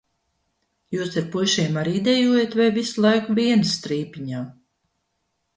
[0.95, 4.45] Jūs ar puišiem arī dejojat vai visu laiku vienas strīpiņā?